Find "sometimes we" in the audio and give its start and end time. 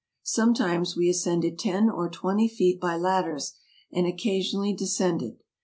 0.23-1.07